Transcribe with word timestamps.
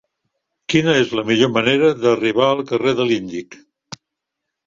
Quina 0.73 0.93
és 1.01 1.11
la 1.17 1.25
millor 1.27 1.51
manera 1.57 1.91
d'arribar 2.05 2.47
al 2.55 2.63
carrer 2.71 2.93
de 3.01 3.07
l'Índic? 3.11 3.59